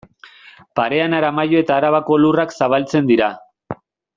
Parean 0.79 1.13
Aramaio 1.17 1.61
eta 1.65 1.75
Arabako 1.81 2.19
lurrak 2.25 2.57
zabaltzen 2.61 3.13
dira. 3.15 3.33